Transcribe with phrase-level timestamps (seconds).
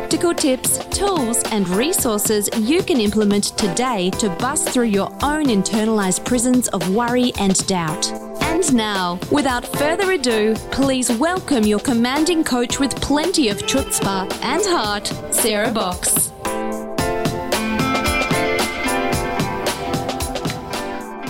[0.00, 6.24] practical tips, tools, and resources you can implement today to bust through your own internalized
[6.24, 8.10] prisons of worry and doubt.
[8.40, 14.62] And now, without further ado, please welcome your commanding coach with plenty of chutzpah and
[14.64, 16.32] heart, Sarah Box.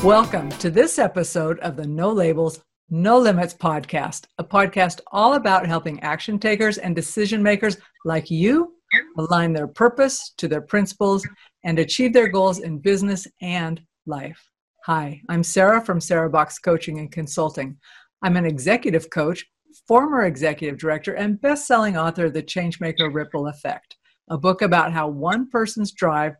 [0.04, 2.62] Welcome to this episode of the No Labels,
[2.92, 8.74] No Limits podcast, a podcast all about helping action takers and decision makers like you
[9.16, 11.24] align their purpose to their principles
[11.62, 14.45] and achieve their goals in business and life.
[14.87, 17.76] Hi, I'm Sarah from Sarah Box Coaching and Consulting.
[18.23, 19.46] I'm an executive coach,
[19.87, 23.95] former executive director, and best selling author of The Changemaker Ripple Effect,
[24.30, 26.34] a book about how one person's drive,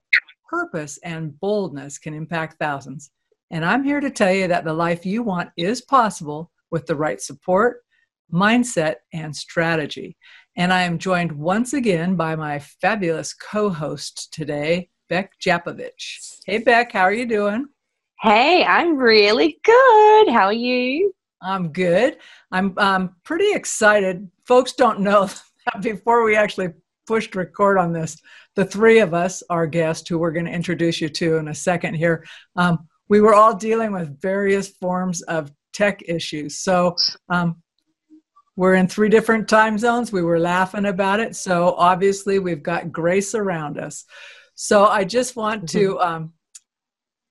[0.48, 3.12] purpose, and boldness can impact thousands.
[3.51, 6.95] And I'm here to tell you that the life you want is possible with the
[6.95, 7.79] right support,
[8.33, 10.17] mindset, and strategy.
[10.56, 16.39] And I am joined once again by my fabulous co host today, Beck Japovich.
[16.47, 17.67] Hey, Beck, how are you doing?
[18.21, 20.28] Hey, I'm really good.
[20.28, 21.12] How are you?
[21.43, 22.19] I'm good.
[22.53, 24.31] I'm um, pretty excited.
[24.45, 25.28] Folks don't know
[25.73, 26.69] that before we actually
[27.06, 28.17] pushed record on this,
[28.55, 31.55] the three of us, our guest, who we're going to introduce you to in a
[31.55, 32.25] second here,
[32.56, 36.61] um, we were all dealing with various forms of tech issues.
[36.61, 36.94] So
[37.28, 37.61] um,
[38.56, 40.12] we're in three different time zones.
[40.12, 41.36] We were laughing about it.
[41.36, 44.05] So obviously, we've got grace around us.
[44.55, 45.78] So I just want mm-hmm.
[45.78, 46.33] to um,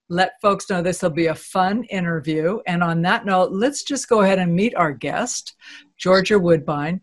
[0.09, 2.59] let folks know this will be a fun interview.
[2.67, 5.56] And on that note, let's just go ahead and meet our guest,
[5.97, 7.01] Georgia Woodbine.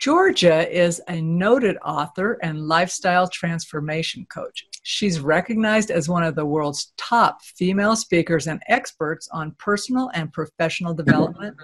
[0.00, 4.66] Georgia is a noted author and lifestyle transformation coach.
[4.84, 10.30] She's recognized as one of the world's top female speakers and experts on personal and
[10.30, 11.56] professional development,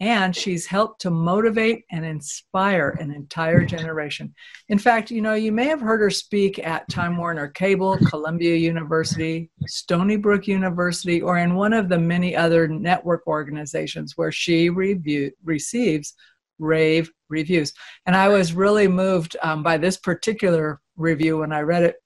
[0.00, 4.32] and she's helped to motivate and inspire an entire generation.
[4.68, 8.54] In fact, you know, you may have heard her speak at Time Warner Cable, Columbia
[8.54, 14.70] University, Stony Brook University, or in one of the many other network organizations where she
[14.70, 16.14] review, receives
[16.60, 17.72] rave reviews.
[18.06, 21.96] And I was really moved um, by this particular review when I read it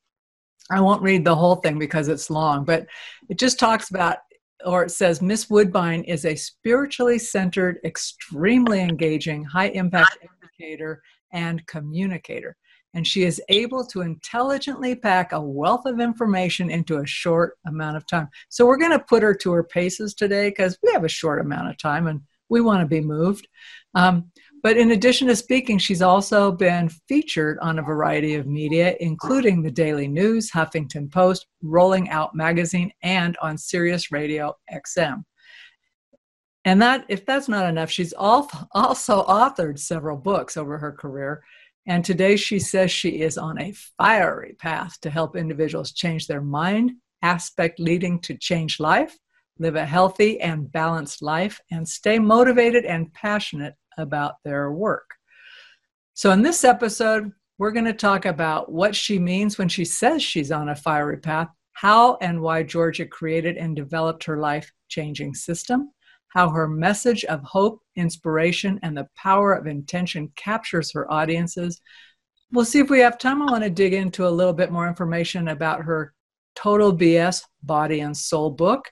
[0.70, 2.86] I won't read the whole thing because it's long, but
[3.28, 4.18] it just talks about,
[4.64, 11.02] or it says, Miss Woodbine is a spiritually centered, extremely engaging, high impact educator
[11.32, 12.56] and communicator.
[12.94, 17.96] And she is able to intelligently pack a wealth of information into a short amount
[17.96, 18.28] of time.
[18.48, 21.40] So we're going to put her to her paces today because we have a short
[21.40, 23.48] amount of time and we want to be moved.
[23.94, 24.30] Um,
[24.64, 29.62] but in addition to speaking, she's also been featured on a variety of media, including
[29.62, 35.22] the Daily News, Huffington Post, Rolling Out Magazine, and on Sirius Radio XM.
[36.64, 41.44] And that, if that's not enough, she's also authored several books over her career.
[41.86, 46.40] And today she says she is on a fiery path to help individuals change their
[46.40, 49.14] mind, aspect leading to change life,
[49.58, 55.08] live a healthy and balanced life, and stay motivated and passionate about their work.
[56.14, 60.22] So, in this episode, we're going to talk about what she means when she says
[60.22, 65.34] she's on a fiery path, how and why Georgia created and developed her life changing
[65.34, 65.90] system,
[66.28, 71.80] how her message of hope, inspiration, and the power of intention captures her audiences.
[72.52, 73.42] We'll see if we have time.
[73.42, 76.12] I want to dig into a little bit more information about her
[76.54, 78.90] Total BS Body and Soul book.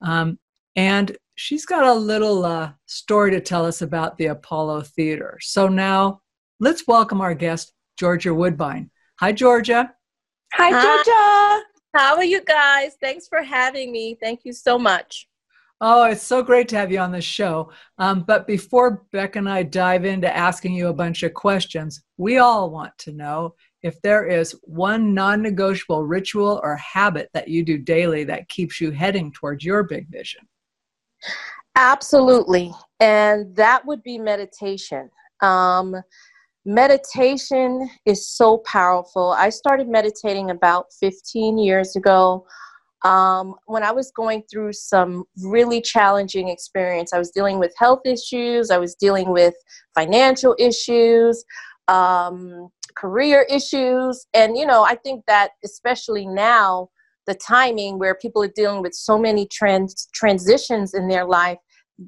[0.00, 0.38] Um,
[0.74, 5.38] and she's got a little uh, story to tell us about the Apollo Theater.
[5.40, 6.22] So now
[6.58, 8.90] let's welcome our guest, Georgia Woodbine.
[9.20, 9.94] Hi, Georgia.
[10.54, 11.64] Hi, Georgia.
[11.94, 12.96] How are you guys?
[13.00, 14.18] Thanks for having me.
[14.20, 15.28] Thank you so much.
[15.82, 17.70] Oh, it's so great to have you on the show.
[17.98, 22.38] Um, but before Beck and I dive into asking you a bunch of questions, we
[22.38, 27.62] all want to know if there is one non negotiable ritual or habit that you
[27.62, 30.48] do daily that keeps you heading towards your big vision.
[31.76, 32.72] Absolutely.
[33.00, 35.10] And that would be meditation.
[35.42, 35.94] Um,
[36.64, 39.32] meditation is so powerful.
[39.32, 42.46] I started meditating about 15 years ago.
[43.04, 48.00] Um, when I was going through some really challenging experience, I was dealing with health
[48.04, 49.54] issues, I was dealing with
[49.94, 51.44] financial issues,
[51.88, 54.26] um, career issues.
[54.34, 56.88] And, you know, I think that especially now,
[57.26, 61.58] the timing where people are dealing with so many trans- transitions in their life,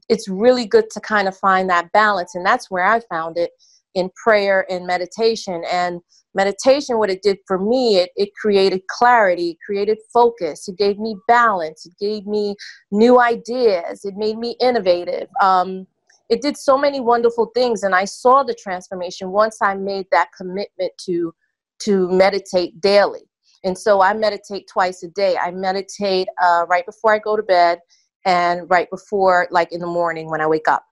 [0.08, 2.34] it's really good to kind of find that balance.
[2.34, 3.50] And that's where I found it
[3.94, 5.62] in prayer and meditation.
[5.70, 6.00] And
[6.34, 10.98] meditation, what it did for me, it, it created clarity, it created focus, it gave
[10.98, 12.54] me balance, it gave me
[12.92, 15.28] new ideas, it made me innovative.
[15.40, 15.86] Um,
[16.28, 20.28] it did so many wonderful things and i saw the transformation once i made that
[20.36, 21.32] commitment to
[21.78, 23.27] to meditate daily
[23.64, 25.36] and so i meditate twice a day.
[25.36, 27.80] I meditate uh, right before i go to bed
[28.24, 30.84] and right before like in the morning when i wake up.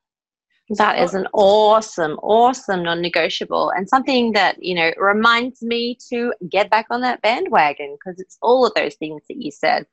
[0.70, 6.70] That is an awesome awesome non-negotiable and something that you know reminds me to get
[6.70, 9.86] back on that bandwagon because it's all of those things that you said.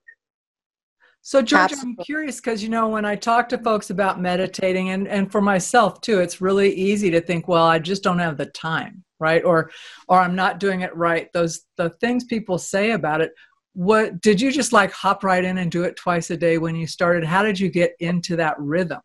[1.26, 1.96] So, George, Absolutely.
[2.00, 5.40] I'm curious because, you know, when I talk to folks about meditating, and, and for
[5.40, 9.44] myself too, it's really easy to think, well, I just don't have the time, right?
[9.46, 9.72] Or,
[10.10, 11.31] or I'm not doing it right.
[11.34, 13.31] Those, the things people say about it.
[13.74, 16.75] What did you just like hop right in and do it twice a day when
[16.75, 17.24] you started?
[17.24, 19.00] How did you get into that rhythm?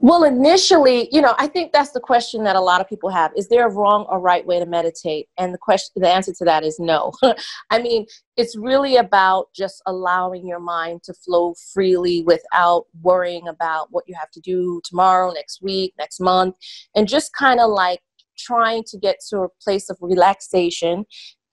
[0.00, 3.32] Well, initially, you know, I think that's the question that a lot of people have.
[3.36, 5.28] Is there a wrong or right way to meditate?
[5.38, 7.12] And the question the answer to that is no.
[7.70, 8.06] I mean,
[8.36, 14.14] it's really about just allowing your mind to flow freely without worrying about what you
[14.18, 16.56] have to do tomorrow, next week, next month,
[16.94, 18.00] and just kind of like
[18.38, 21.04] trying to get to a place of relaxation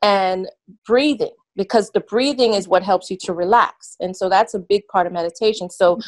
[0.01, 0.49] and
[0.85, 3.95] breathing because the breathing is what helps you to relax.
[3.99, 5.69] And so that's a big part of meditation.
[5.69, 5.99] So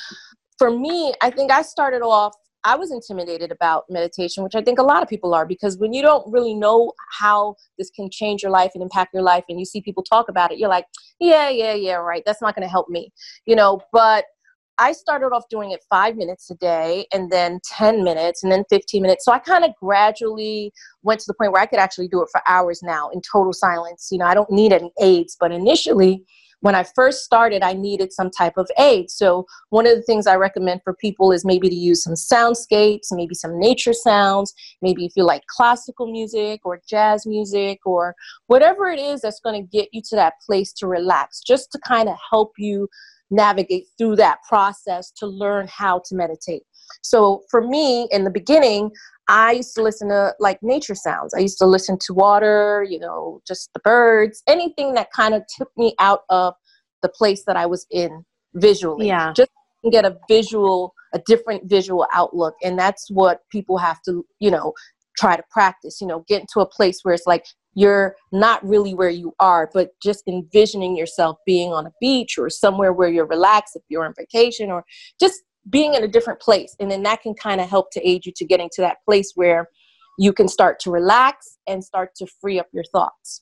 [0.57, 2.33] for me, I think I started off,
[2.63, 5.93] I was intimidated about meditation, which I think a lot of people are, because when
[5.93, 9.59] you don't really know how this can change your life and impact your life, and
[9.59, 10.85] you see people talk about it, you're like,
[11.19, 12.23] yeah, yeah, yeah, right.
[12.25, 13.11] That's not going to help me,
[13.45, 13.81] you know.
[13.93, 14.25] But
[14.77, 18.63] I started off doing it five minutes a day, and then 10 minutes, and then
[18.69, 19.25] 15 minutes.
[19.25, 20.71] So I kind of gradually
[21.03, 23.53] went to the point where I could actually do it for hours now in total
[23.53, 24.09] silence.
[24.11, 26.23] You know, I don't need any aids, but initially,
[26.61, 29.11] when I first started, I needed some type of aid.
[29.11, 33.07] So, one of the things I recommend for people is maybe to use some soundscapes,
[33.11, 38.15] maybe some nature sounds, maybe if you like classical music or jazz music or
[38.47, 41.79] whatever it is that's going to get you to that place to relax, just to
[41.87, 42.87] kind of help you
[43.31, 46.63] navigate through that process to learn how to meditate.
[47.01, 48.91] So, for me, in the beginning,
[49.27, 51.33] I used to listen to like nature sounds.
[51.33, 55.43] I used to listen to water, you know, just the birds, anything that kind of
[55.57, 56.53] took me out of
[57.01, 58.23] the place that I was in
[58.53, 59.07] visually.
[59.07, 59.33] Yeah.
[59.33, 59.49] Just
[59.91, 62.55] get a visual, a different visual outlook.
[62.63, 64.73] And that's what people have to, you know,
[65.17, 67.45] try to practice, you know, get into a place where it's like
[67.75, 72.49] you're not really where you are, but just envisioning yourself being on a beach or
[72.49, 74.83] somewhere where you're relaxed if you're on vacation or
[75.19, 78.25] just being in a different place and then that can kind of help to aid
[78.25, 79.67] you to getting to that place where
[80.17, 83.41] you can start to relax and start to free up your thoughts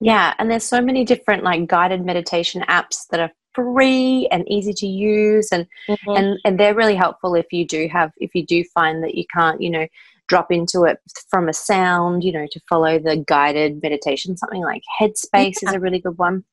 [0.00, 4.72] yeah and there's so many different like guided meditation apps that are free and easy
[4.74, 6.10] to use and mm-hmm.
[6.10, 9.24] and and they're really helpful if you do have if you do find that you
[9.34, 9.86] can't you know
[10.28, 10.98] drop into it
[11.30, 15.68] from a sound you know to follow the guided meditation something like headspace yeah.
[15.68, 16.44] is a really good one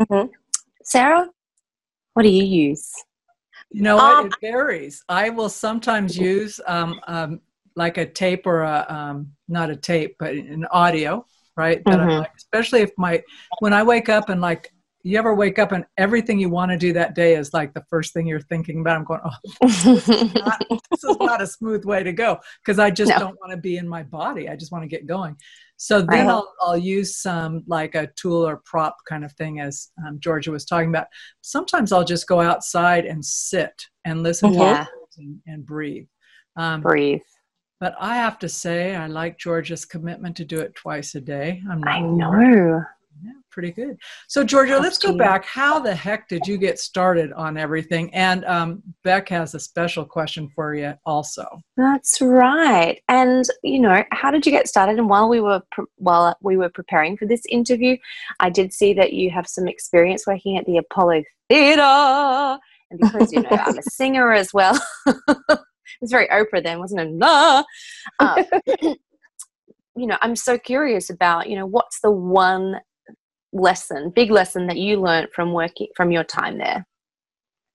[0.00, 0.28] mm-hmm.
[0.82, 1.28] sarah
[2.14, 2.90] what do you use
[3.70, 4.16] you know what?
[4.16, 5.04] Um, it varies.
[5.08, 7.40] I will sometimes use um, um,
[7.76, 11.24] like a tape or a um, not a tape, but an audio,
[11.56, 11.82] right?
[11.84, 12.20] That mm-hmm.
[12.20, 13.22] like, especially if my
[13.60, 14.72] when I wake up and like
[15.10, 17.84] you ever wake up and everything you want to do that day is like the
[17.88, 18.96] first thing you're thinking about?
[18.96, 19.30] I'm going, oh,
[19.62, 23.18] this is not, this is not a smooth way to go because I just no.
[23.18, 24.48] don't want to be in my body.
[24.48, 25.36] I just want to get going.
[25.76, 29.90] So then I'll, I'll use some like a tool or prop kind of thing, as
[30.04, 31.06] um, Georgia was talking about.
[31.40, 34.84] Sometimes I'll just go outside and sit and listen yeah.
[34.84, 36.06] to and, and breathe.
[36.56, 37.20] Um, breathe.
[37.80, 41.62] But I have to say, I like Georgia's commitment to do it twice a day.
[41.70, 42.82] I'm not I know.
[43.58, 43.98] Pretty good.
[44.28, 45.44] So, Georgia, let's go back.
[45.44, 48.14] How the heck did you get started on everything?
[48.14, 51.44] And um, Beck has a special question for you, also.
[51.76, 53.02] That's right.
[53.08, 54.96] And you know, how did you get started?
[54.96, 57.96] And while we were pre- while we were preparing for this interview,
[58.38, 63.32] I did see that you have some experience working at the Apollo Theatre, and because
[63.32, 64.80] you know I'm a singer as well.
[66.00, 67.10] it's very Oprah then, wasn't it?
[67.12, 67.64] Nah.
[68.20, 68.44] Uh,
[69.98, 72.80] you know, I'm so curious about, you know, what's the one
[73.58, 76.86] lesson, big lesson that you learned from working from your time there?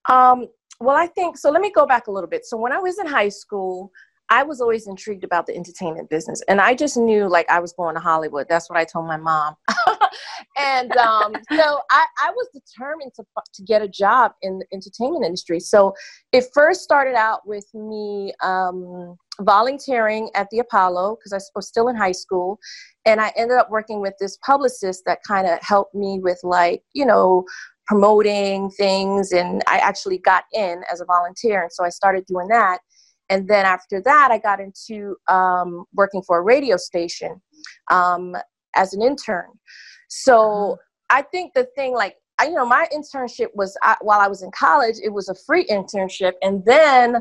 [0.09, 0.47] Um,
[0.79, 1.49] well, I think so.
[1.49, 2.45] Let me go back a little bit.
[2.45, 3.91] So when I was in high school,
[4.29, 7.73] I was always intrigued about the entertainment business, and I just knew like I was
[7.73, 8.47] going to Hollywood.
[8.49, 9.55] That's what I told my mom.
[10.57, 13.23] and um, so I, I was determined to
[13.53, 15.59] to get a job in the entertainment industry.
[15.59, 15.93] So
[16.31, 21.87] it first started out with me um, volunteering at the Apollo because I was still
[21.87, 22.59] in high school.
[23.05, 26.83] And I ended up working with this publicist that kind of helped me with, like,
[26.93, 27.43] you know,
[27.87, 29.31] promoting things.
[29.31, 31.63] And I actually got in as a volunteer.
[31.63, 32.79] And so I started doing that.
[33.29, 37.41] And then after that, I got into um, working for a radio station
[37.91, 38.35] um,
[38.75, 39.49] as an intern.
[40.09, 40.75] So uh-huh.
[41.09, 44.43] I think the thing, like, I, you know, my internship was I, while I was
[44.43, 46.33] in college, it was a free internship.
[46.41, 47.17] And then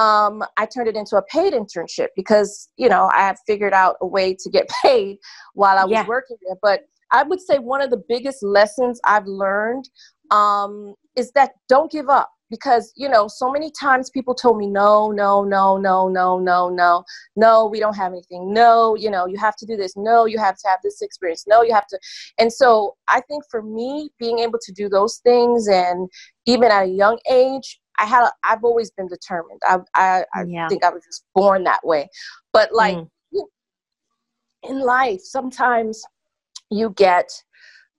[0.00, 3.96] um, I turned it into a paid internship because, you know, I had figured out
[4.00, 5.18] a way to get paid
[5.54, 6.06] while I was yeah.
[6.06, 6.56] working there.
[6.62, 6.80] But
[7.12, 9.90] I would say one of the biggest lessons I've learned
[10.30, 14.66] um, is that don't give up because you know so many times people told me
[14.66, 17.04] no no no no no no no
[17.36, 20.36] no we don't have anything no you know you have to do this no you
[20.36, 21.96] have to have this experience no you have to
[22.38, 26.08] and so i think for me being able to do those things and
[26.46, 29.60] even at a young age i had a, i've always been determined.
[29.64, 30.68] I i, I yeah.
[30.68, 32.08] think i was just born that way.
[32.52, 33.08] But like mm.
[34.62, 36.02] in life sometimes
[36.70, 37.30] you get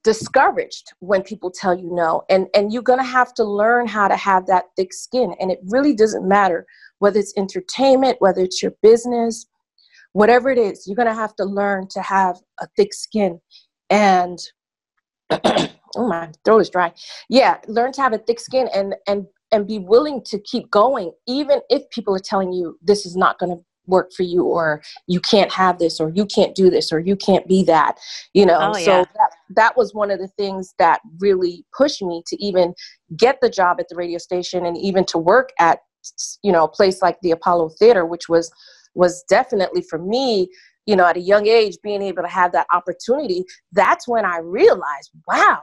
[0.04, 2.22] discouraged when people tell you no.
[2.28, 5.34] And and you're going to have to learn how to have that thick skin.
[5.40, 6.66] And it really doesn't matter
[6.98, 9.46] whether it's entertainment whether it's your business
[10.12, 13.40] whatever it is you're going to have to learn to have a thick skin.
[13.90, 14.38] And
[15.30, 16.92] oh my throat is dry.
[17.28, 21.12] Yeah learn to have a thick skin and and and be willing to keep going
[21.26, 24.82] even if people are telling you this is not going to work for you or
[25.06, 27.98] you can't have this or you can't do this or you can't be that
[28.32, 28.84] you know oh, yeah.
[28.84, 32.74] so that, that was one of the things that really pushed me to even
[33.16, 35.80] get the job at the radio station and even to work at
[36.42, 38.52] you know a place like the apollo theater which was
[38.94, 40.48] was definitely for me
[40.86, 44.38] you know at a young age being able to have that opportunity that's when i
[44.38, 45.60] realized wow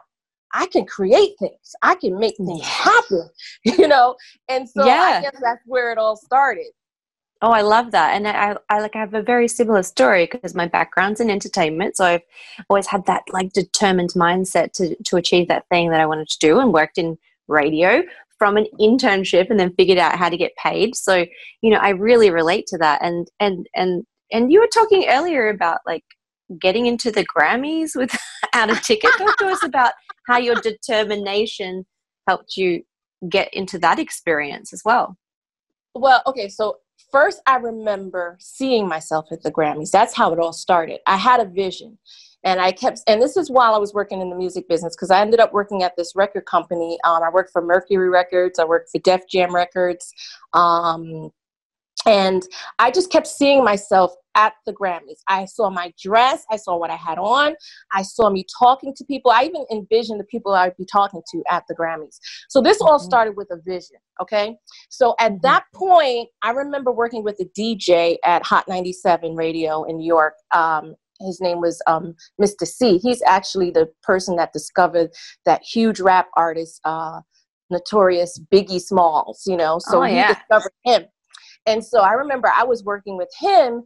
[0.54, 1.76] I can create things.
[1.82, 3.30] I can make things happen,
[3.64, 4.16] you know?
[4.48, 5.20] And so yeah.
[5.20, 6.68] I guess that's where it all started.
[7.42, 8.16] Oh, I love that.
[8.16, 11.96] And I, I like I have a very similar story because my background's in entertainment.
[11.96, 12.22] So I've
[12.70, 16.40] always had that like determined mindset to, to achieve that thing that I wanted to
[16.40, 18.04] do and worked in radio
[18.38, 20.96] from an internship and then figured out how to get paid.
[20.96, 21.26] So,
[21.62, 23.02] you know, I really relate to that.
[23.02, 26.04] And and and and you were talking earlier about like
[26.60, 28.20] getting into the Grammys without
[28.70, 29.12] a ticket.
[29.18, 29.94] Talk to us about
[30.30, 31.86] how your determination
[32.28, 32.84] helped you
[33.28, 35.18] get into that experience as well.
[35.96, 36.78] Well, okay, so
[37.12, 39.92] first I remember seeing myself at the Grammys.
[39.92, 41.00] That's how it all started.
[41.08, 41.98] I had a vision.
[42.46, 45.12] And I kept, and this is while I was working in the music business because
[45.12, 46.98] I ended up working at this record company.
[47.04, 50.14] Um, I worked for Mercury Records, I worked for Def Jam Records,
[50.54, 51.32] um,
[52.06, 52.44] and
[52.78, 55.20] I just kept seeing myself at the Grammys.
[55.28, 57.56] I saw my dress, I saw what I had on,
[57.94, 59.32] I saw me talking to people.
[59.32, 62.20] I even envisioned the people I'd be talking to at the Grammys.
[62.48, 63.06] So this all mm-hmm.
[63.06, 64.56] started with a vision, okay?
[64.90, 65.42] So at mm-hmm.
[65.44, 70.36] that point, I remember working with a DJ at Hot 97 Radio in New York.
[70.54, 72.98] Um, his name was um, Mister Cee.
[72.98, 75.10] He's actually the person that discovered
[75.46, 77.20] that huge rap artist, uh,
[77.70, 81.04] notorious Biggie Smalls, you know, so oh, he discovered him.
[81.70, 83.84] And so I remember I was working with him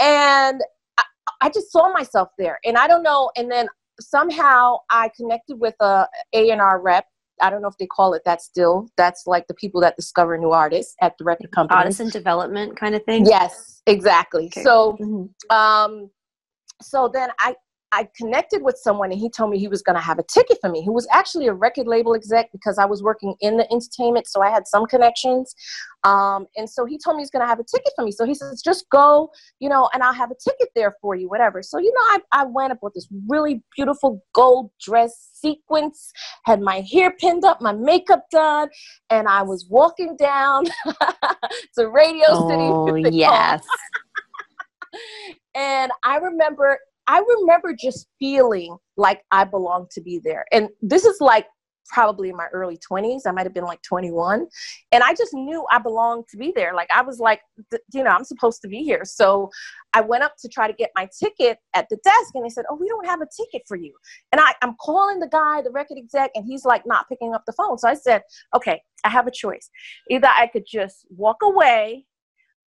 [0.00, 0.60] and
[0.98, 1.04] I,
[1.42, 2.58] I just saw myself there.
[2.64, 3.30] And I don't know.
[3.36, 3.68] And then
[4.00, 7.04] somehow I connected with a A&R rep
[7.40, 8.88] I don't know if they call it that still.
[8.96, 11.78] That's like the people that discover new artists at the record company.
[11.78, 13.26] Artist development kind of thing.
[13.26, 14.46] Yes, exactly.
[14.46, 14.62] Okay.
[14.62, 15.56] So, mm-hmm.
[15.56, 16.10] um,
[16.82, 17.54] so then I
[17.92, 20.58] I connected with someone and he told me he was going to have a ticket
[20.60, 20.82] for me.
[20.82, 24.42] He was actually a record label exec because I was working in the entertainment, so
[24.42, 25.54] I had some connections.
[26.04, 28.12] Um, and so he told me he's going to have a ticket for me.
[28.12, 31.28] So he says, just go, you know, and I'll have a ticket there for you,
[31.28, 31.62] whatever.
[31.62, 36.12] So, you know, I, I went up with this really beautiful gold dress sequence,
[36.44, 38.68] had my hair pinned up, my makeup done,
[39.10, 40.64] and I was walking down
[41.76, 43.16] to Radio oh, City.
[43.16, 43.64] yes.
[45.54, 46.78] and I remember
[47.08, 50.44] I remember just feeling like I belonged to be there.
[50.52, 51.46] And this is like
[51.88, 53.22] probably in my early 20s.
[53.26, 54.46] I might have been like 21.
[54.92, 56.74] And I just knew I belonged to be there.
[56.74, 57.40] Like I was like,
[57.92, 59.04] you know, I'm supposed to be here.
[59.04, 59.50] So
[59.94, 62.66] I went up to try to get my ticket at the desk and they said,
[62.68, 63.94] Oh, we don't have a ticket for you.
[64.32, 67.44] And I, I'm calling the guy, the record exec, and he's like not picking up
[67.46, 67.78] the phone.
[67.78, 68.22] So I said,
[68.54, 69.70] Okay, I have a choice.
[70.10, 72.04] Either I could just walk away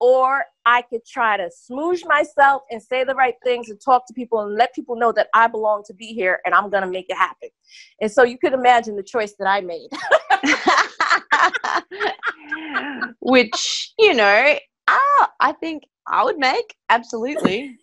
[0.00, 4.14] or I could try to smoosh myself and say the right things and talk to
[4.14, 6.90] people and let people know that I belong to be here and I'm going to
[6.90, 7.48] make it happen.
[8.00, 9.90] And so you could imagine the choice that I made.
[13.20, 17.76] Which, you know, I, I think I would make absolutely.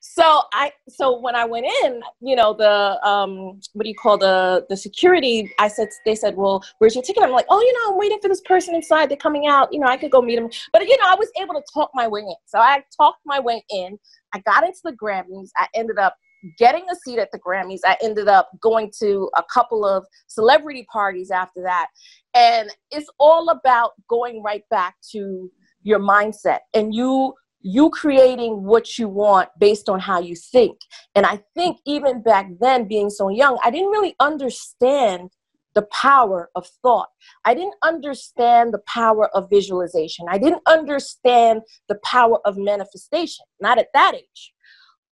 [0.00, 4.18] So I so when I went in, you know, the um what do you call
[4.18, 7.22] the the security, I said they said, Well, where's your ticket?
[7.22, 9.08] I'm like, Oh, you know, I'm waiting for this person inside.
[9.08, 10.50] They're coming out, you know, I could go meet them.
[10.72, 12.34] But you know, I was able to talk my way in.
[12.46, 13.98] So I talked my way in.
[14.32, 15.50] I got into the Grammys.
[15.56, 16.16] I ended up
[16.58, 17.80] getting a seat at the Grammys.
[17.84, 21.88] I ended up going to a couple of celebrity parties after that.
[22.34, 25.50] And it's all about going right back to
[25.82, 30.78] your mindset and you you creating what you want based on how you think.
[31.14, 35.30] And I think even back then, being so young, I didn't really understand
[35.74, 37.08] the power of thought.
[37.44, 40.26] I didn't understand the power of visualization.
[40.28, 44.52] I didn't understand the power of manifestation, not at that age.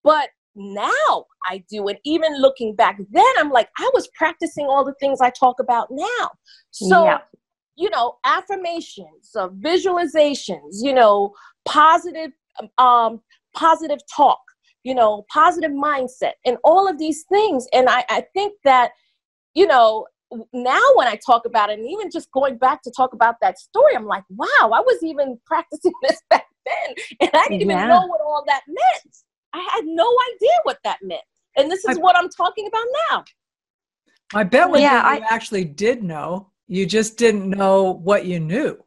[0.02, 1.86] But now I do.
[1.88, 5.60] And even looking back then, I'm like, I was practicing all the things I talk
[5.60, 6.30] about now.
[6.70, 7.18] So, yeah.
[7.76, 11.32] you know, affirmations, uh, visualizations, you know,
[11.64, 12.32] positive
[12.78, 13.20] um,
[13.54, 14.40] positive talk,
[14.84, 17.66] you know, positive mindset, and all of these things.
[17.72, 18.92] And I, I think that,
[19.54, 20.06] you know,
[20.52, 23.58] now when I talk about it, and even just going back to talk about that
[23.58, 27.76] story, I'm like, wow, I was even practicing this back then, and I didn't yeah.
[27.76, 29.16] even know what all that meant.
[29.54, 31.22] I had no idea what that meant,
[31.56, 33.24] and this is I, what I'm talking about now.
[34.34, 38.38] I bet when yeah, you I, actually did know, you just didn't know what you
[38.40, 38.78] knew.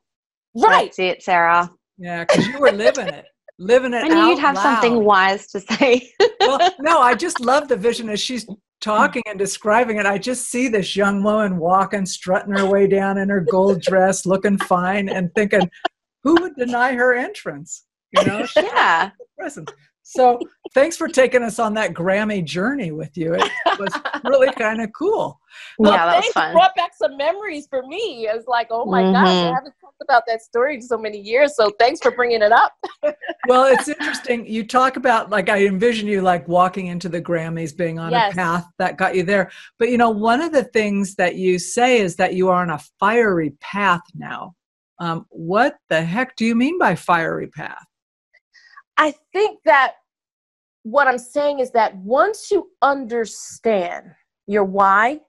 [0.56, 0.86] Right.
[0.86, 1.72] That's it, Sarah.
[1.98, 3.26] Yeah, because you were living it
[3.62, 4.04] living it.
[4.04, 4.64] I knew you'd have loud.
[4.64, 6.12] something wise to say.
[6.42, 8.48] well, no, I just love the vision as she's
[8.82, 10.06] talking and describing it.
[10.06, 14.26] I just see this young woman walking, strutting her way down in her gold dress,
[14.26, 15.70] looking fine, and thinking,
[16.24, 17.86] who would deny her entrance?
[18.12, 19.12] You know, yeah.
[19.38, 19.72] present.
[20.04, 20.40] So
[20.74, 23.36] thanks for taking us on that Grammy journey with you.
[23.36, 23.94] It was
[24.26, 25.40] really kind of cool.
[25.78, 26.54] Well, yeah, that was fun.
[26.54, 28.28] brought back some memories for me.
[28.30, 29.14] It's like, oh my mm-hmm.
[29.14, 29.56] gosh, I mm-hmm.
[29.56, 31.56] haven't talked about that story so many years.
[31.56, 32.74] So thanks for bringing it up.
[33.48, 34.46] well, it's interesting.
[34.46, 38.34] You talk about like I envision you like walking into the Grammys, being on yes.
[38.34, 39.52] a path that got you there.
[39.80, 42.70] But you know, one of the things that you say is that you are on
[42.70, 44.56] a fiery path now.
[45.00, 47.84] Um, what the heck do you mean by fiery path?
[48.98, 49.96] I think that
[50.84, 54.12] what I'm saying is that once you understand
[54.48, 55.22] your why,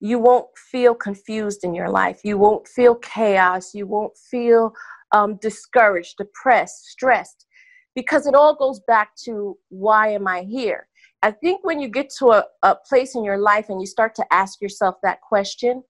[0.00, 2.20] you won't feel confused in your life.
[2.24, 3.74] You won't feel chaos.
[3.74, 4.72] You won't feel
[5.12, 7.46] um, discouraged, depressed, stressed,
[7.94, 10.88] because it all goes back to why am I here?
[11.22, 14.14] I think when you get to a, a place in your life and you start
[14.14, 15.82] to ask yourself that question,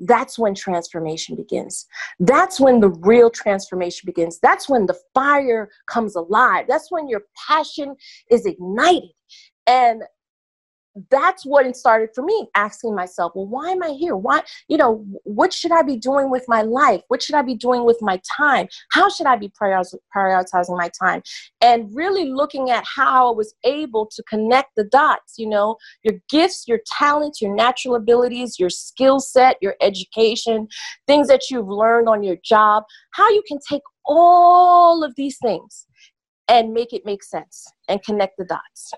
[0.00, 1.86] that's when transformation begins.
[2.20, 4.38] That's when the real transformation begins.
[4.40, 6.66] That's when the fire comes alive.
[6.68, 7.96] That's when your passion
[8.30, 9.10] is ignited.
[9.66, 10.02] And
[11.10, 14.16] that's what it started for me asking myself well why am i here?
[14.16, 17.02] Why you know what should i be doing with my life?
[17.08, 18.68] What should i be doing with my time?
[18.92, 21.22] How should i be prioritizing my time?
[21.60, 25.76] And really looking at how i was able to connect the dots you know?
[26.02, 30.68] Your gifts your talents your natural abilities your skill set your education
[31.06, 35.86] things that you've learned on your job how you can take all of these things
[36.48, 38.92] and make it make sense and connect the dots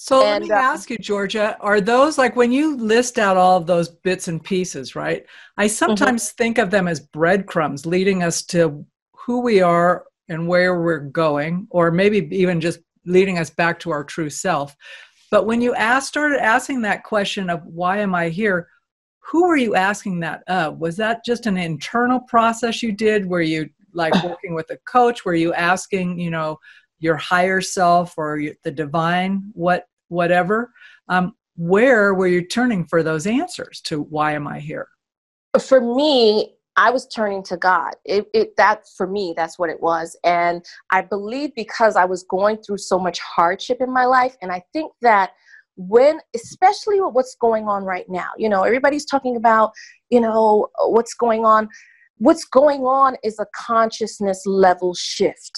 [0.00, 3.36] so and, let me uh, ask you, Georgia, are those like when you list out
[3.36, 5.26] all of those bits and pieces, right?
[5.56, 5.72] I mm-hmm.
[5.72, 6.36] sometimes mm-hmm.
[6.36, 11.66] think of them as breadcrumbs leading us to who we are and where we're going,
[11.70, 14.76] or maybe even just leading us back to our true self.
[15.32, 18.68] But when you asked, started asking that question of why am I here,
[19.18, 20.78] who were you asking that of?
[20.78, 23.26] Was that just an internal process you did?
[23.26, 25.24] Were you like working with a coach?
[25.24, 26.60] Were you asking, you know,
[26.98, 30.72] your higher self or the divine, what whatever.
[31.08, 34.88] Um, where were you turning for those answers to why am I here?
[35.60, 37.94] For me, I was turning to God.
[38.04, 40.16] It, it that for me, that's what it was.
[40.24, 44.52] And I believe because I was going through so much hardship in my life, and
[44.52, 45.32] I think that
[45.78, 49.70] when especially with what's going on right now you know everybody's talking about
[50.10, 51.68] you know what's going on
[52.16, 55.56] what's going on is a consciousness level shift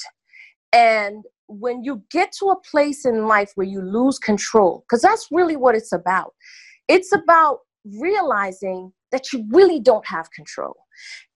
[0.73, 5.29] and when you get to a place in life where you lose control, because that's
[5.31, 6.35] really what it's about,
[6.89, 10.77] it's about realizing that you really don't have control.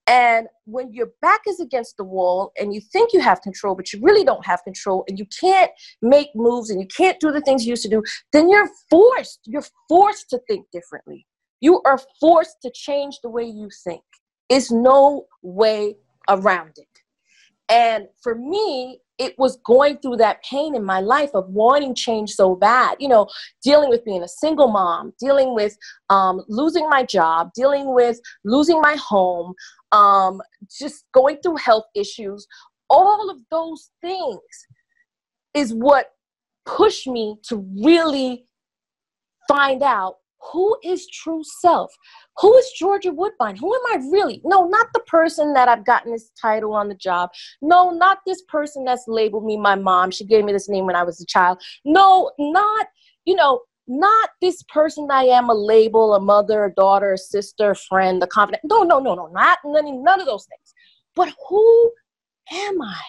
[0.07, 3.93] And when your back is against the wall and you think you have control, but
[3.93, 5.71] you really don't have control, and you can't
[6.03, 9.41] make moves and you can't do the things you used to do, then you're forced.
[9.47, 11.27] You're forced to think differently.
[11.61, 14.03] You are forced to change the way you think.
[14.51, 15.97] It's no way
[16.29, 16.94] around it.
[17.75, 22.33] And for me, it was going through that pain in my life of wanting change
[22.33, 23.29] so bad you know
[23.63, 25.77] dealing with being a single mom dealing with
[26.11, 29.55] um, losing my job dealing with losing my home
[29.95, 32.47] um, just going through health issues.
[32.91, 34.41] All of those things
[35.55, 36.09] is what
[36.67, 38.47] pushed me to really
[39.49, 40.17] find out
[40.53, 41.93] who is true self
[42.39, 46.13] who is georgia woodbine who am i really no not the person that i've gotten
[46.13, 47.31] this title on the job
[47.63, 50.97] no not this person that's labeled me my mom she gave me this name when
[50.97, 52.87] i was a child no not
[53.25, 57.73] you know not this person I am a label, a mother, a daughter, a sister,
[57.73, 58.63] a friend, a confidant.
[58.65, 60.75] No, no, no, no, not none, none of those things.
[61.15, 61.93] But who
[62.51, 63.01] am I?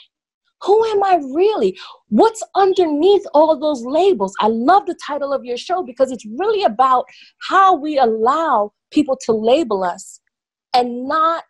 [0.65, 1.77] Who am I really?
[2.09, 4.33] What's underneath all of those labels?
[4.39, 7.05] I love the title of your show because it's really about
[7.49, 10.19] how we allow people to label us
[10.73, 11.43] and not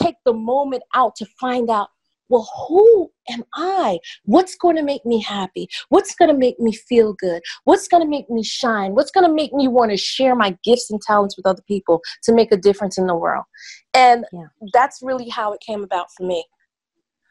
[0.00, 1.88] take the moment out to find out
[2.32, 3.98] well, who am I?
[4.24, 5.68] What's going to make me happy?
[5.90, 7.42] What's going to make me feel good?
[7.64, 8.94] What's going to make me shine?
[8.94, 12.00] What's going to make me want to share my gifts and talents with other people
[12.22, 13.44] to make a difference in the world?
[13.92, 14.46] And yeah.
[14.72, 16.42] that's really how it came about for me.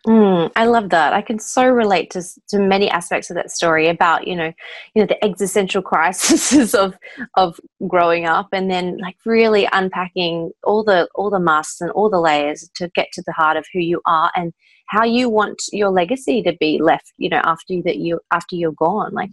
[0.08, 1.14] Mm, I love that.
[1.14, 4.52] I can so relate to to many aspects of that story about you know,
[4.96, 6.98] you know the existential crises of
[7.36, 12.10] of growing up, and then like really unpacking all the all the masks and all
[12.10, 14.54] the layers to get to the heart of who you are and
[14.88, 17.14] how you want your legacy to be left.
[17.18, 19.30] You know, after that you after you're gone, like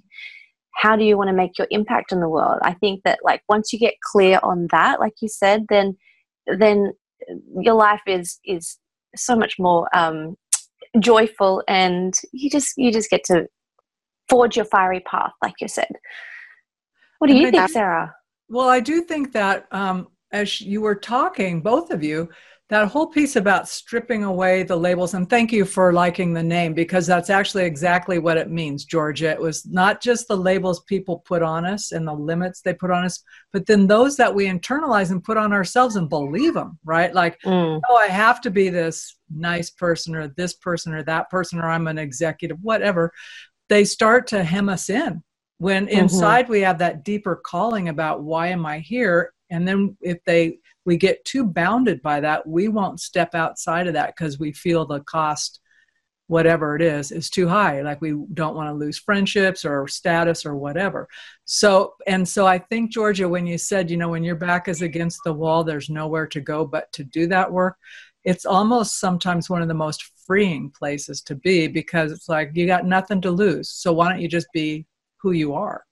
[0.74, 2.58] how do you want to make your impact in the world?
[2.62, 5.96] I think that like once you get clear on that, like you said, then
[6.46, 6.92] then
[7.58, 8.78] your life is is
[9.16, 10.36] so much more um,
[11.00, 13.46] joyful and you just you just get to
[14.28, 15.90] forge your fiery path like you said.
[17.18, 18.14] What do and you I think sarah?
[18.48, 22.28] Well i do think that um, as you were talking both of you
[22.68, 26.74] that whole piece about stripping away the labels and thank you for liking the name
[26.74, 31.18] because that's actually exactly what it means georgia it was not just the labels people
[31.20, 34.46] put on us and the limits they put on us but then those that we
[34.46, 37.80] internalize and put on ourselves and believe them right like mm.
[37.88, 41.68] oh i have to be this nice person or this person or that person or
[41.68, 43.12] i'm an executive whatever
[43.68, 45.22] they start to hem us in
[45.58, 45.98] when mm-hmm.
[45.98, 50.58] inside we have that deeper calling about why am i here and then if they
[50.88, 54.86] we get too bounded by that we won't step outside of that because we feel
[54.86, 55.60] the cost
[56.28, 57.82] whatever it is is too high.
[57.82, 61.06] Like we don't want to lose friendships or status or whatever.
[61.44, 64.80] So and so i think georgia when you said you know when your back is
[64.80, 67.76] against the wall there's nowhere to go but to do that work
[68.24, 72.66] it's almost sometimes one of the most freeing places to be because it's like you
[72.66, 73.68] got nothing to lose.
[73.70, 74.86] So why don't you just be
[75.18, 75.84] who you are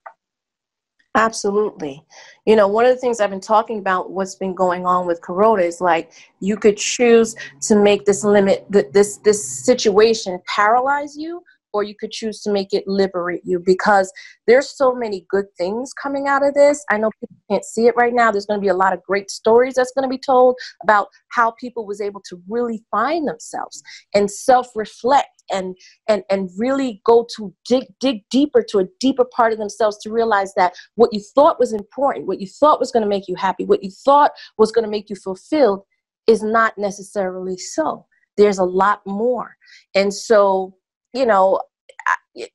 [1.17, 2.05] Absolutely.
[2.45, 5.23] You know, one of the things I've been talking about, what's been going on with
[5.23, 11.43] Corona, is like you could choose to make this limit, this this situation paralyze you,
[11.77, 14.13] or you could choose to make it liberate you because
[14.47, 16.85] there's so many good things coming out of this.
[16.91, 18.31] I know people can't see it right now.
[18.31, 21.09] There's going to be a lot of great stories that's going to be told about
[21.29, 23.83] how people was able to really find themselves
[24.15, 25.77] and self-reflect and
[26.09, 30.11] and and really go to dig dig deeper to a deeper part of themselves to
[30.11, 33.37] realize that what you thought was important, what you thought was going to make you
[33.37, 35.83] happy, what you thought was going to make you fulfilled
[36.27, 38.07] is not necessarily so.
[38.37, 39.57] There's a lot more.
[39.95, 40.77] And so
[41.17, 41.61] you know,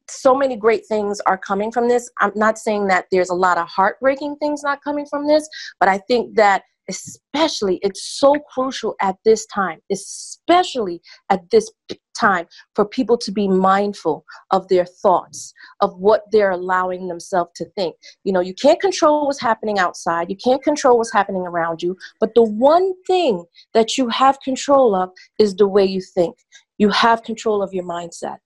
[0.08, 2.10] so many great things are coming from this.
[2.20, 5.48] I'm not saying that there's a lot of heartbreaking things not coming from this,
[5.80, 11.70] but I think that especially it's so crucial at this time, especially at this
[12.20, 12.46] time
[12.76, 17.96] for people to be mindful of their thoughts, of what they're allowing themselves to think.
[18.24, 21.98] You know, you can't control what's happening outside, you can't control what's happening around you,
[22.20, 26.38] but the one thing that you have control of is the way you think.
[26.78, 28.38] You have control of your mindset.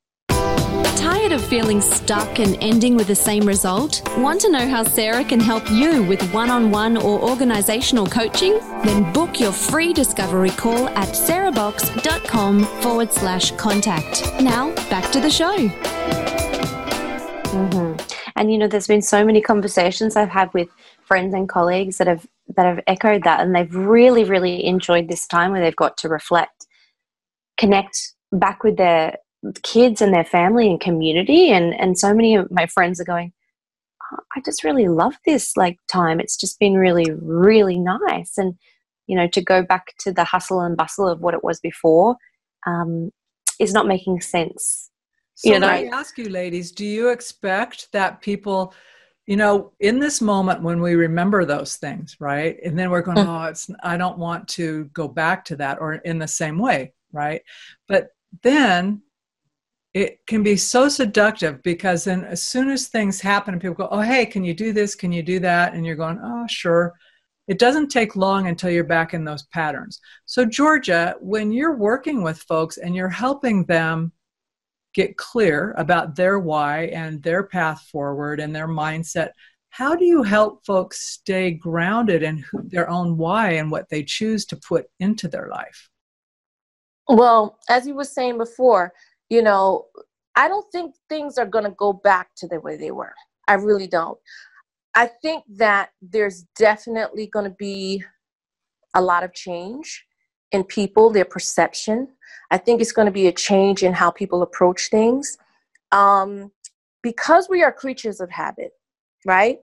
[0.95, 4.01] Tired of feeling stuck and ending with the same result?
[4.17, 8.59] Want to know how Sarah can help you with one on one or organizational coaching?
[8.83, 14.23] Then book your free discovery call at sarahbox.com forward slash contact.
[14.41, 15.55] Now, back to the show.
[17.55, 18.15] Mm-hmm.
[18.35, 20.69] And you know, there's been so many conversations I've had with
[21.03, 25.27] friends and colleagues that have that have echoed that, and they've really, really enjoyed this
[25.27, 26.67] time where they've got to reflect,
[27.57, 29.17] connect back with their
[29.63, 33.31] kids and their family and community and and so many of my friends are going
[34.11, 36.19] oh, i just really love this like time.
[36.19, 38.37] It's just been really really nice.
[38.37, 38.55] And
[39.07, 42.15] you know to go back to the hustle and bustle of what it was before
[42.65, 43.11] um,
[43.59, 44.89] is not making sense.
[45.35, 45.67] So you know?
[45.67, 48.73] let me ask you ladies do you expect that people
[49.27, 52.57] you know in this moment when we remember those things right?
[52.63, 53.27] And then we're going mm.
[53.27, 56.93] oh it's i don't want to go back to that or in the same way
[57.11, 57.41] right?
[57.87, 58.09] But
[58.43, 59.01] then
[59.95, 63.87] it can be so seductive because then as soon as things happen and people go
[63.91, 64.93] oh hey can you do this?
[64.93, 65.73] Can you do that?
[65.73, 66.93] And you're going oh sure.
[67.47, 70.01] It doesn't take long until you're back in those patterns.
[70.25, 74.11] So georgia when you're working with folks and you're helping them
[74.93, 79.29] get clear about their why and their path forward and their mindset
[79.69, 84.03] how do you help folks stay grounded in who, their own why and what they
[84.03, 85.89] choose to put into their life?
[87.07, 88.93] Well as you were saying before
[89.29, 89.85] you know
[90.35, 93.13] i don't think things are going to go back to the way they were
[93.47, 94.17] i really don't
[94.95, 98.03] i think that there's definitely going to be
[98.95, 100.05] a lot of change
[100.51, 102.07] in people their perception
[102.51, 105.37] I think it's going to be a change in how people approach things.
[105.91, 106.51] Um,
[107.01, 108.71] because we are creatures of habit,
[109.25, 109.59] right?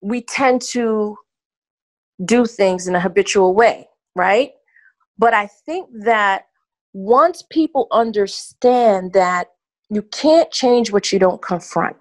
[0.00, 1.16] We tend to
[2.24, 4.52] do things in a habitual way, right?
[5.18, 6.46] But I think that
[6.94, 9.48] once people understand that
[9.90, 11.96] you can't change what you don't confront,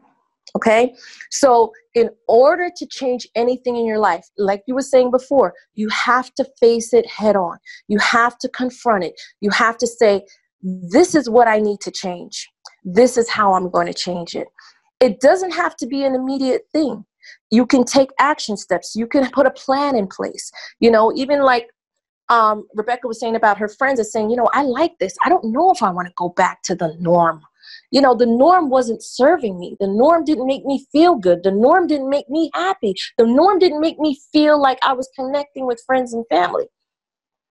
[0.56, 0.94] Okay.
[1.32, 5.90] So, in order to change anything in your life, like you were saying before, you
[5.90, 7.58] have to face it head on.
[7.88, 9.14] You have to confront it.
[9.42, 10.26] You have to say,
[10.62, 12.48] This is what I need to change.
[12.84, 14.48] This is how I'm going to change it.
[15.00, 17.06] It doesn't have to be an immediate thing.
[17.50, 18.96] You can take action steps.
[18.96, 20.52] You can put a plan in place.
[20.80, 21.68] You know, even like
[22.30, 25.16] um, Rebecca was saying about her friends, is saying, you know, I like this.
[25.24, 27.42] I don't know if I want to go back to the norm
[27.94, 29.78] you know, the norm wasn't serving me.
[29.80, 31.44] The norm didn't make me feel good.
[31.44, 32.96] The norm didn't make me happy.
[33.20, 36.66] The norm didn't make me feel like I was connecting with friends and family.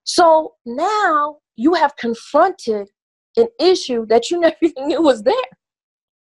[0.03, 2.89] So now you have confronted
[3.37, 5.33] an issue that you never even knew was there.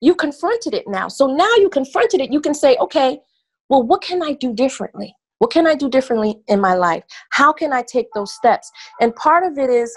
[0.00, 1.08] You confronted it now.
[1.08, 3.20] So now you confronted it, you can say, okay,
[3.68, 5.14] well, what can I do differently?
[5.38, 7.04] What can I do differently in my life?
[7.30, 8.70] How can I take those steps?
[9.00, 9.94] And part of it is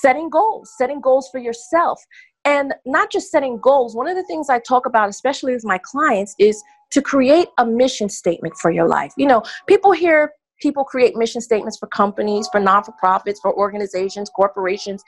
[0.00, 2.00] setting goals, setting goals for yourself.
[2.44, 5.78] And not just setting goals, one of the things I talk about, especially with my
[5.78, 9.12] clients, is to create a mission statement for your life.
[9.16, 13.52] You know, people hear people create mission statements for companies, for non for profits, for
[13.54, 15.02] organizations, corporations,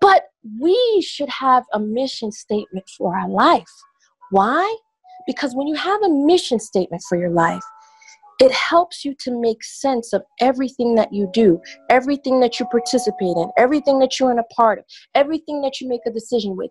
[0.00, 0.24] but
[0.60, 3.70] we should have a mission statement for our life.
[4.30, 4.76] Why?
[5.26, 7.62] Because when you have a mission statement for your life,
[8.40, 13.36] it helps you to make sense of everything that you do, everything that you participate
[13.36, 16.70] in, everything that you're in a part of, everything that you make a decision with.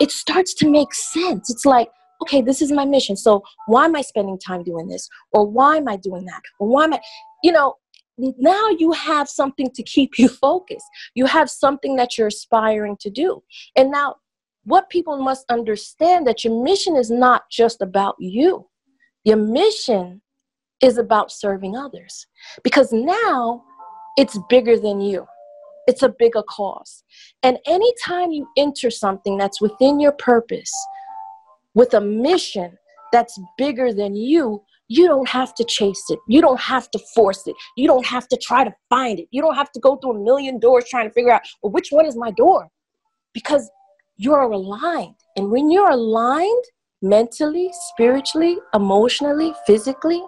[0.00, 1.50] It starts to make sense.
[1.50, 1.88] It's like,
[2.22, 3.16] okay, this is my mission.
[3.16, 5.08] So why am I spending time doing this?
[5.32, 6.42] Or why am I doing that?
[6.58, 7.00] Or why am I,
[7.42, 7.76] you know,
[8.18, 10.86] now you have something to keep you focused.
[11.14, 13.42] You have something that you're aspiring to do.
[13.76, 14.16] And now,
[14.64, 18.66] what people must understand that your mission is not just about you.
[19.24, 20.22] Your mission
[20.84, 22.26] is about serving others
[22.62, 23.64] because now
[24.18, 25.26] it's bigger than you.
[25.86, 27.02] It's a bigger cause.
[27.42, 30.72] And anytime you enter something that's within your purpose
[31.74, 32.76] with a mission
[33.12, 36.18] that's bigger than you, you don't have to chase it.
[36.28, 37.56] You don't have to force it.
[37.78, 39.28] You don't have to try to find it.
[39.30, 41.88] You don't have to go through a million doors trying to figure out, well, which
[41.90, 42.68] one is my door?
[43.32, 43.70] Because
[44.18, 45.16] you're aligned.
[45.36, 46.64] And when you're aligned
[47.00, 50.22] mentally, spiritually, emotionally, physically,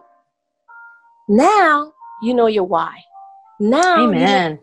[1.29, 2.95] now you know your why.
[3.61, 4.51] Now, amen.
[4.53, 4.63] You know-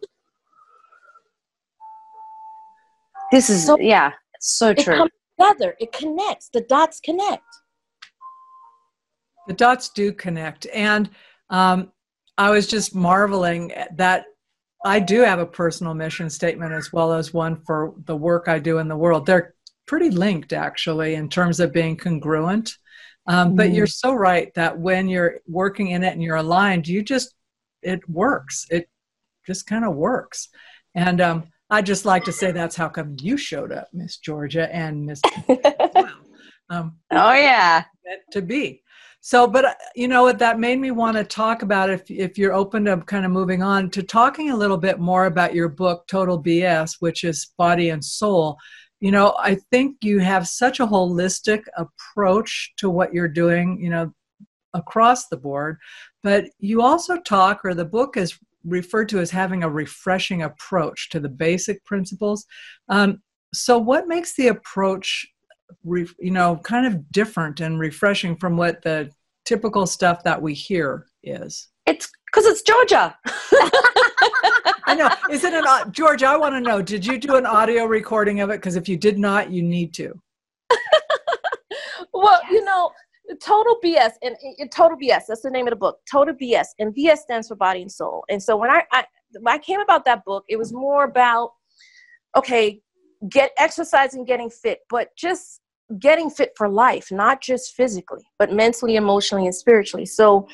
[3.31, 4.95] this is so, yeah, so it true.
[4.95, 6.49] Comes together, it connects.
[6.49, 7.43] The dots connect.
[9.47, 11.09] The dots do connect, and
[11.49, 11.91] um,
[12.37, 14.25] I was just marveling that
[14.85, 18.59] I do have a personal mission statement as well as one for the work I
[18.59, 19.25] do in the world.
[19.25, 22.77] They're pretty linked, actually, in terms of being congruent.
[23.25, 23.93] Um, but you're mm.
[23.93, 27.33] so right that when you're working in it and you're aligned, you just,
[27.81, 28.65] it works.
[28.69, 28.89] It
[29.45, 30.49] just kind of works.
[30.95, 34.73] And um, I just like to say that's how come you showed up, Miss Georgia
[34.73, 35.21] and Miss.
[36.69, 37.85] um, oh yeah,
[38.31, 38.83] to be.
[39.21, 40.37] So, but uh, you know what?
[40.39, 43.63] That made me want to talk about if if you're open to kind of moving
[43.63, 47.89] on to talking a little bit more about your book, Total BS, which is body
[47.89, 48.57] and soul
[49.03, 53.89] you know i think you have such a holistic approach to what you're doing you
[53.89, 54.11] know
[54.73, 55.77] across the board
[56.23, 61.09] but you also talk or the book is referred to as having a refreshing approach
[61.09, 62.45] to the basic principles.
[62.89, 63.21] Um,
[63.53, 65.27] so what makes the approach
[65.85, 69.09] you know kind of different and refreshing from what the
[69.43, 71.67] typical stuff that we hear is?
[71.85, 73.15] It's because it's georgia
[74.85, 75.09] I know.
[75.31, 76.23] Is it an George?
[76.23, 76.81] I want to know.
[76.81, 78.57] Did you do an audio recording of it?
[78.57, 80.19] Because if you did not, you need to.
[82.13, 82.51] well, yes.
[82.51, 82.91] you know,
[83.41, 85.23] total BS and, and, total BS.
[85.27, 85.99] That's the name of the book.
[86.09, 88.23] Total BS, and BS stands for body and soul.
[88.29, 89.05] And so when I, I
[89.39, 91.51] when I came about that book, it was more about
[92.35, 92.81] okay,
[93.29, 95.61] get exercising, getting fit, but just
[95.99, 100.05] getting fit for life, not just physically, but mentally, emotionally, and spiritually.
[100.05, 100.47] So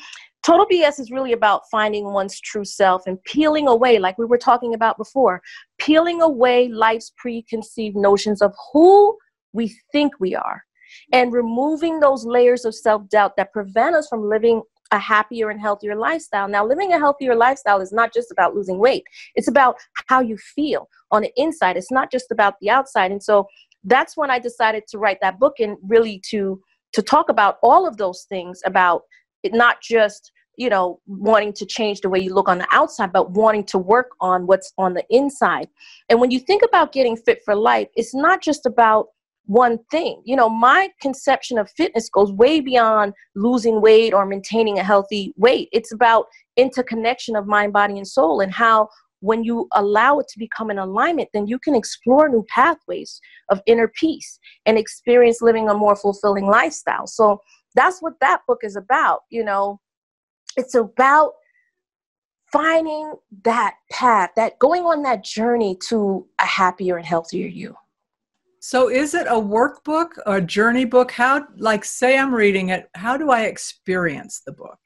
[0.50, 4.36] Total BS is really about finding one's true self and peeling away, like we were
[4.36, 5.40] talking about before,
[5.78, 9.16] peeling away life's preconceived notions of who
[9.52, 10.64] we think we are.
[11.12, 15.60] And removing those layers of self doubt that prevent us from living a happier and
[15.60, 16.48] healthier lifestyle.
[16.48, 19.04] Now, living a healthier lifestyle is not just about losing weight,
[19.36, 19.76] it's about
[20.08, 21.76] how you feel on the inside.
[21.76, 23.12] It's not just about the outside.
[23.12, 23.46] And so
[23.84, 26.60] that's when I decided to write that book and really to
[26.94, 29.02] to talk about all of those things about
[29.44, 33.12] it not just you know wanting to change the way you look on the outside
[33.12, 35.68] but wanting to work on what's on the inside
[36.08, 39.06] and when you think about getting fit for life it's not just about
[39.50, 40.22] one thing.
[40.24, 45.34] You know, my conception of fitness goes way beyond losing weight or maintaining a healthy
[45.36, 45.68] weight.
[45.72, 48.88] It's about interconnection of mind, body, and soul, and how
[49.20, 53.20] when you allow it to become an alignment, then you can explore new pathways
[53.50, 57.08] of inner peace and experience living a more fulfilling lifestyle.
[57.08, 57.40] So
[57.74, 59.22] that's what that book is about.
[59.30, 59.80] You know,
[60.60, 61.32] it's about
[62.52, 67.74] finding that path, that going on that journey to a happier and healthier you.
[68.60, 71.12] So is it a workbook, a journey book?
[71.12, 74.78] How, like, say I'm reading it, how do I experience the book?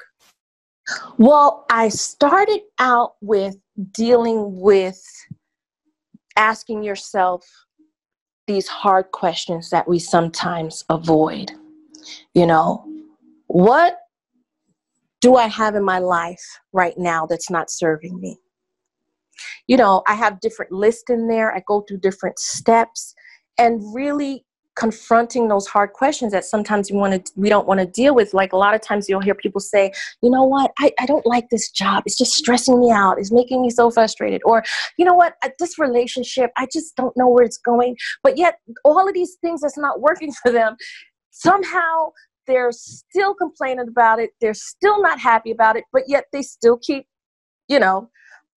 [1.18, 3.56] Well, I started out with
[3.92, 5.02] dealing with
[6.36, 7.44] asking yourself
[8.46, 11.50] these hard questions that we sometimes avoid.
[12.34, 12.86] You know,
[13.46, 13.98] what
[15.24, 18.36] do I have in my life right now that's not serving me?
[19.66, 21.50] You know, I have different lists in there.
[21.50, 23.14] I go through different steps
[23.56, 24.44] and really
[24.76, 28.34] confronting those hard questions that sometimes we want to we don't want to deal with.
[28.34, 30.72] Like a lot of times you'll hear people say you know what?
[30.78, 32.02] I, I don't like this job.
[32.04, 33.18] It's just stressing me out.
[33.18, 34.42] It's making me so frustrated.
[34.44, 34.62] Or
[34.98, 35.36] you know what?
[35.58, 37.96] This relationship i just don't know where it's going.
[38.22, 40.76] But yet all of these things that's not working for them
[41.30, 42.12] somehow
[42.46, 46.78] they're still complaining about it they're still not happy about it but yet they still
[46.78, 47.06] keep
[47.68, 48.08] you know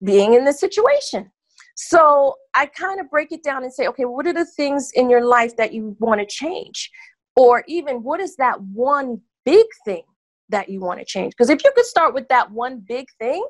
[0.03, 1.31] being in this situation
[1.77, 5.11] so I kind of break it down and say, okay, what are the things in
[5.11, 6.89] your life that you want to change?
[7.35, 10.01] Or even what is that one big thing
[10.49, 11.33] that you want to change?
[11.37, 13.47] Because if you could start with that one big thing,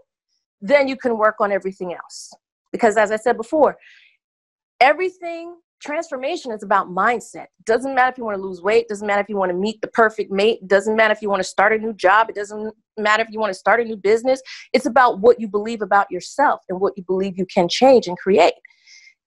[0.60, 2.34] then you can work on everything else.
[2.73, 3.78] Because as I said before,
[4.82, 7.47] everything transformation is about mindset.
[7.65, 9.81] Doesn't matter if you want to lose weight, doesn't matter if you want to meet
[9.81, 12.73] the perfect mate, doesn't matter if you want to start a new job, it doesn't
[12.97, 14.41] matter if you want to start a new business.
[14.73, 18.17] It's about what you believe about yourself and what you believe you can change and
[18.17, 18.53] create.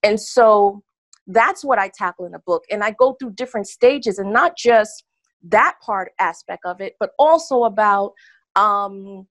[0.02, 0.82] And so
[1.26, 2.64] that's what I tackle in the book.
[2.70, 5.04] And I go through different stages and not just
[5.44, 8.12] that part aspect of it, but also about
[8.56, 9.26] um,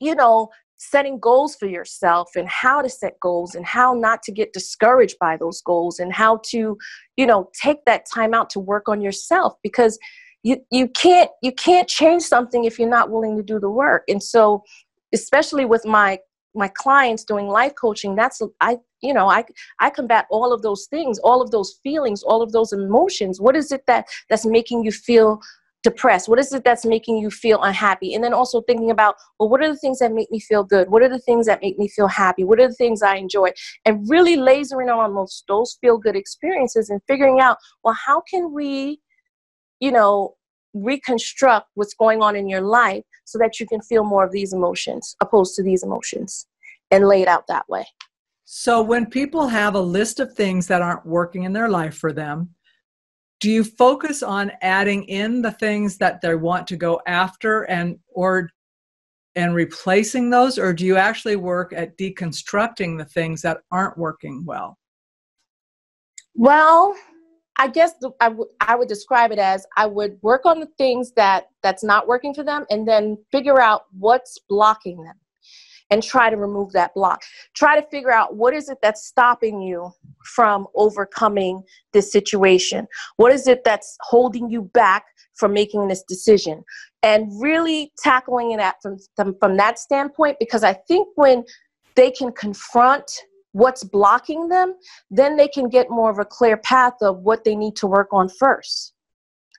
[0.00, 4.32] you know, setting goals for yourself and how to set goals and how not to
[4.32, 6.76] get discouraged by those goals and how to
[7.16, 9.98] you know take that time out to work on yourself because
[10.46, 14.04] you you can't you can't change something if you're not willing to do the work.
[14.08, 14.62] And so
[15.12, 16.18] especially with my
[16.54, 19.44] my clients doing life coaching that's i you know i
[19.78, 23.40] i combat all of those things all of those feelings all of those emotions.
[23.40, 25.40] What is it that that's making you feel
[25.86, 26.28] depressed?
[26.28, 28.12] What is it that's making you feel unhappy?
[28.12, 30.90] And then also thinking about, well, what are the things that make me feel good?
[30.90, 32.42] What are the things that make me feel happy?
[32.42, 33.50] What are the things I enjoy?
[33.84, 38.52] And really lasering on those, those feel good experiences and figuring out, well, how can
[38.52, 39.00] we,
[39.78, 40.34] you know,
[40.74, 44.52] reconstruct what's going on in your life so that you can feel more of these
[44.52, 46.48] emotions opposed to these emotions
[46.90, 47.86] and lay it out that way.
[48.44, 52.12] So, when people have a list of things that aren't working in their life for
[52.12, 52.50] them,
[53.40, 57.98] do you focus on adding in the things that they want to go after and
[58.08, 58.50] or
[59.34, 60.58] and replacing those?
[60.58, 64.78] Or do you actually work at deconstructing the things that aren't working well?
[66.34, 66.96] Well
[67.58, 70.68] i guess the, I, w- I would describe it as i would work on the
[70.78, 75.14] things that that's not working for them and then figure out what's blocking them
[75.90, 77.22] and try to remove that block.
[77.54, 79.90] Try to figure out what is it that's stopping you
[80.24, 82.86] from overcoming this situation?
[83.16, 86.64] What is it that's holding you back from making this decision?
[87.02, 91.44] And really tackling it at from, from, from that standpoint, because I think when
[91.94, 93.10] they can confront
[93.52, 94.74] what's blocking them,
[95.10, 98.08] then they can get more of a clear path of what they need to work
[98.12, 98.92] on first.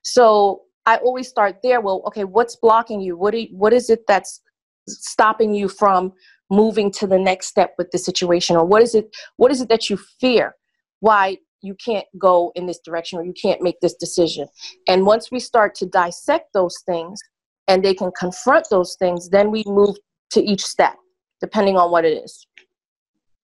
[0.04, 1.82] So I always start there.
[1.82, 3.18] Well, okay, what's blocking you?
[3.18, 4.42] What, you, what is it that's
[4.88, 6.14] stopping you from
[6.50, 8.56] moving to the next step with the situation?
[8.56, 10.56] Or what is it what is it that you fear
[11.00, 14.48] why you can't go in this direction or you can't make this decision?
[14.88, 17.20] And once we start to dissect those things
[17.68, 19.96] and they can confront those things then we move
[20.32, 20.96] to each step
[21.42, 22.46] depending on what it is.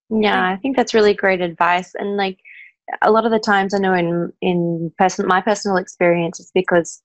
[0.09, 1.93] Yeah i think that's really great advice.
[1.95, 2.39] And like
[3.01, 7.01] a lot of the times i know in in person my personal experience it's because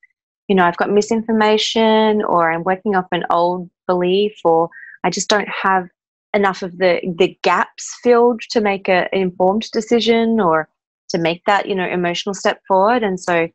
[0.48, 4.70] you know i've got misinformation or i'm working off an old belief or
[5.02, 5.88] I just don't have
[6.34, 10.68] enough of the the gaps filled to make a, an informed decision or
[11.08, 13.02] to make that you know emotional step forward.
[13.02, 13.48] And so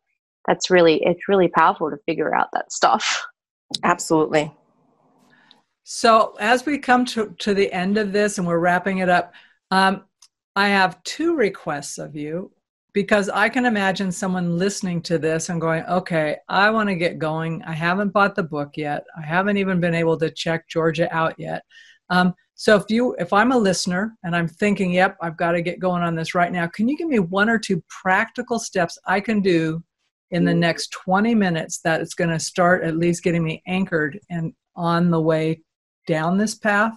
[0.46, 3.24] that's really it's really powerful to figure out that stuff.
[3.82, 4.52] Absolutely.
[5.86, 9.34] So as we come to, to the end of this and we're wrapping it up
[9.70, 10.04] um,
[10.56, 12.50] i have two requests of you
[12.94, 17.18] because I can imagine someone listening to this and going, okay, I want to get
[17.18, 17.60] going.
[17.64, 19.04] I haven't bought the book yet.
[19.18, 21.62] I haven't even been able to check Georgia out yet.
[22.08, 25.60] Um, so if you, if I'm a listener and I'm thinking, yep, I've got to
[25.60, 28.96] get going on this right now, can you give me one or two practical steps
[29.06, 29.82] I can do
[30.30, 34.20] in the next 20 minutes that it's going to start at least getting me anchored
[34.30, 35.60] and on the way
[36.06, 36.92] down this path?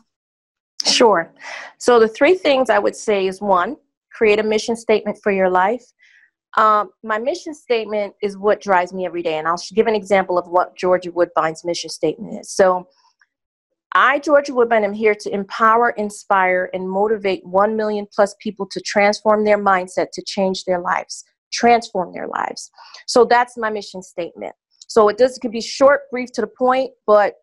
[0.85, 1.33] Sure.
[1.79, 3.77] So the three things I would say is one,
[4.17, 5.83] create a mission statement for your life.
[6.57, 10.37] Um, my mission statement is what drives me every day, and I'll give an example
[10.37, 12.51] of what Georgia Woodbine's mission statement is.
[12.51, 12.87] So,
[13.93, 18.81] I, Georgia Woodbine, am here to empower, inspire, and motivate 1 million plus people to
[18.81, 22.71] transform their mindset to change their lives, transform their lives.
[23.05, 24.53] So, that's my mission statement.
[24.87, 27.35] So, it does, it can be short, brief, to the point, but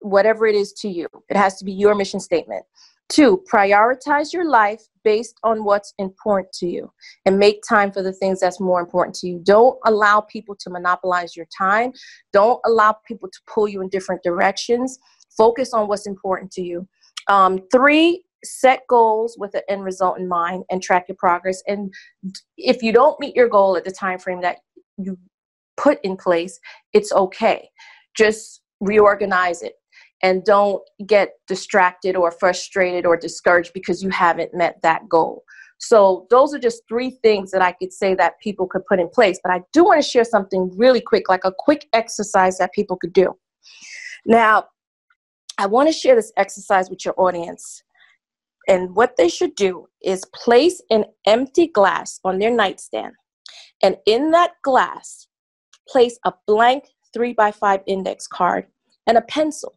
[0.00, 2.64] whatever it is to you, it has to be your mission statement.
[3.12, 6.90] Two, prioritize your life based on what's important to you
[7.26, 9.38] and make time for the things that's more important to you.
[9.42, 11.92] Don't allow people to monopolize your time.
[12.32, 14.98] Don't allow people to pull you in different directions.
[15.36, 16.88] Focus on what's important to you.
[17.28, 21.62] Um, three, set goals with an end result in mind and track your progress.
[21.66, 21.92] And
[22.56, 24.60] if you don't meet your goal at the time frame that
[24.96, 25.18] you
[25.76, 26.58] put in place,
[26.94, 27.68] it's okay.
[28.16, 29.74] Just reorganize it
[30.22, 35.42] and don't get distracted or frustrated or discouraged because you haven't met that goal.
[35.78, 39.08] So, those are just three things that I could say that people could put in
[39.08, 39.40] place.
[39.42, 42.96] But I do want to share something really quick, like a quick exercise that people
[42.96, 43.36] could do.
[44.24, 44.66] Now,
[45.58, 47.82] I want to share this exercise with your audience.
[48.68, 53.14] And what they should do is place an empty glass on their nightstand.
[53.82, 55.26] And in that glass,
[55.88, 58.66] place a blank three by five index card
[59.08, 59.74] and a pencil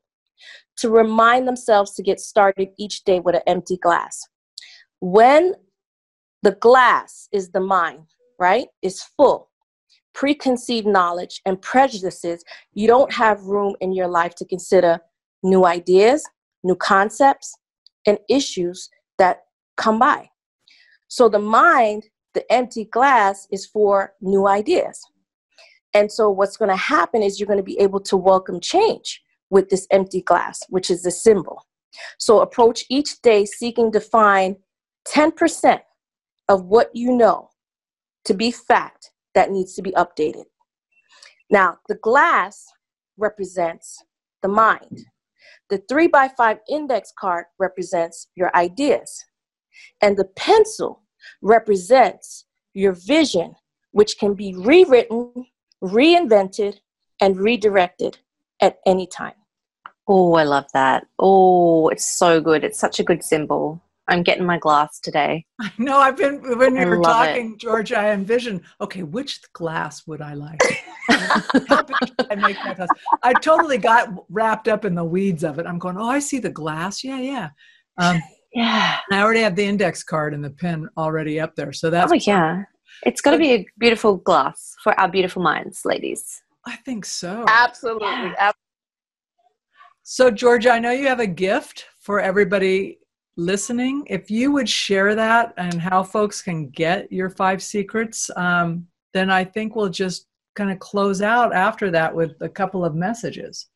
[0.78, 4.28] to remind themselves to get started each day with an empty glass.
[5.00, 5.54] When
[6.44, 8.08] the glass is the mind,
[8.40, 9.50] right, is full,
[10.14, 15.00] preconceived knowledge and prejudices, you don't have room in your life to consider
[15.44, 16.24] new ideas,
[16.64, 17.56] new concepts,
[18.06, 19.44] and issues that
[19.78, 20.30] come by.
[21.08, 25.02] So the mind, the empty glass, is for new ideas.
[25.94, 29.22] And so what's going to happen is you're going to be able to welcome change
[29.50, 31.62] with this empty glass, which is the symbol.
[32.18, 34.58] So approach each day seeking to find
[35.08, 35.80] 10%
[36.50, 37.50] of what you know
[38.26, 40.46] to be fact that needs to be updated.
[41.50, 42.66] Now, the glass
[43.18, 44.04] represents
[44.42, 45.06] the mind.
[45.70, 49.24] The three by five index card represents your ideas.
[50.02, 51.04] And the pencil
[51.42, 53.56] represents your vision,
[53.92, 55.32] which can be rewritten,
[55.84, 56.80] reinvented,
[57.22, 58.18] and redirected
[58.66, 59.34] at any time.
[60.08, 61.08] Oh, I love that.
[61.20, 62.64] Oh, it's so good.
[62.64, 63.82] It's such a good symbol.
[64.08, 65.46] I'm getting my glass today.
[65.60, 65.98] I know.
[65.98, 67.60] I've been when you were talking, it.
[67.60, 67.92] George.
[67.92, 68.62] I envisioned.
[68.80, 70.62] Okay, which glass would I like?
[71.10, 72.90] How big I make that glass?
[73.24, 75.66] I totally got wrapped up in the weeds of it.
[75.66, 75.98] I'm going.
[75.98, 77.04] Oh, I see the glass.
[77.04, 77.50] Yeah, yeah.
[77.98, 78.22] Um,
[78.54, 79.00] yeah.
[79.12, 81.74] I already have the index card and the pen already up there.
[81.74, 82.12] So that's.
[82.12, 82.66] Oh yeah.
[83.04, 86.42] It's got to be a beautiful glass for our beautiful minds, ladies.
[86.66, 87.46] I think so.
[87.48, 88.08] Absolutely.
[88.08, 88.52] Yeah.
[90.04, 93.00] So, Georgia, I know you have a gift for everybody
[93.38, 94.04] listening.
[94.08, 99.30] If you would share that and how folks can get your five secrets, um, then
[99.30, 103.68] I think we'll just kind of close out after that with a couple of messages.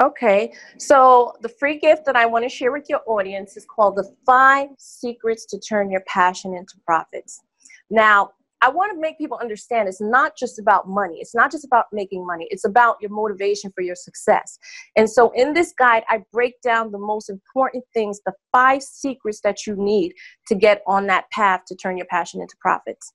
[0.00, 3.96] Okay, so the free gift that I want to share with your audience is called
[3.96, 7.42] The Five Secrets to Turn Your Passion into Profits.
[7.90, 8.30] Now,
[8.62, 11.18] I want to make people understand it's not just about money.
[11.20, 12.46] It's not just about making money.
[12.50, 14.58] It's about your motivation for your success.
[14.96, 19.40] And so in this guide, I break down the most important things, the five secrets
[19.44, 20.12] that you need
[20.48, 23.12] to get on that path to turn your passion into profits.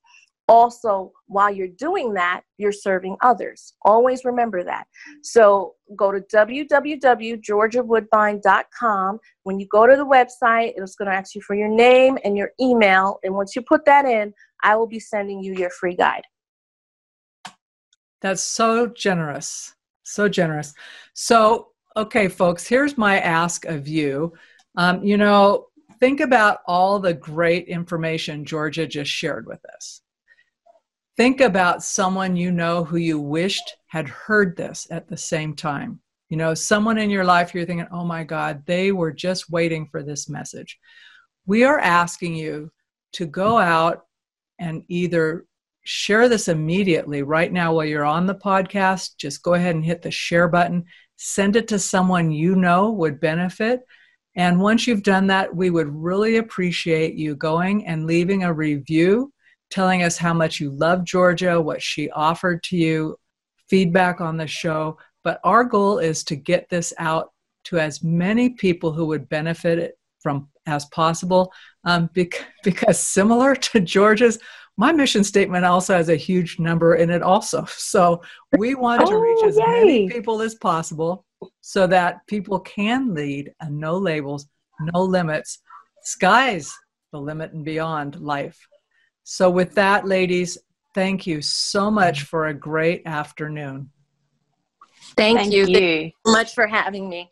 [0.48, 3.74] Also, while you're doing that, you're serving others.
[3.82, 4.86] Always remember that.
[5.24, 9.20] So go to www.georgiawoodbine.com.
[9.43, 12.38] When you go to the website, it's going to ask you for your name and
[12.38, 13.18] your email.
[13.24, 16.22] And once you put that in, I will be sending you your free guide.
[18.22, 19.74] That's so generous.
[20.04, 20.74] So generous.
[21.14, 24.34] So, okay, folks, here's my ask of you.
[24.78, 25.68] Um, you know,
[26.00, 30.02] think about all the great information Georgia just shared with us.
[31.18, 36.01] Think about someone you know who you wished had heard this at the same time.
[36.30, 39.88] You know, someone in your life you're thinking, oh my God, they were just waiting
[39.89, 40.78] for this message.
[41.45, 42.72] We are asking you
[43.13, 44.05] to go out
[44.59, 45.45] and either
[45.86, 49.18] share this immediately right now while you're on the podcast.
[49.18, 50.84] Just go ahead and hit the share button,
[51.16, 53.82] send it to someone you know would benefit.
[54.36, 59.32] And once you've done that, we would really appreciate you going and leaving a review
[59.76, 63.19] telling us how much you love Georgia, what she offered to you,
[63.69, 64.97] feedback on the show.
[65.21, 67.34] But our goal is to get this out
[67.65, 71.51] to as many people who would benefit from as possible.
[71.84, 74.39] Um, bec- because similar to Georgia's,
[74.78, 77.65] my mission statement also has a huge number in it also.
[77.78, 78.21] So
[78.57, 79.65] we want oh, to reach as yay.
[79.65, 81.26] many people as possible
[81.59, 84.47] so that people can lead a no labels,
[84.80, 85.59] no limits,
[86.01, 86.73] skies
[87.11, 88.65] the limit and beyond life.
[89.28, 90.59] So with that, ladies,
[90.93, 93.89] thank you so much for a great afternoon.
[95.17, 95.65] Thank, thank you.
[95.65, 95.73] you.
[95.73, 97.32] Thank you so much for having me.